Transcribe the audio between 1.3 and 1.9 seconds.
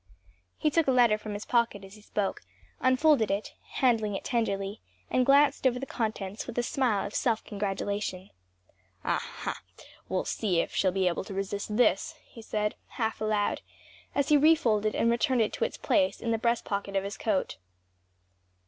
his pocket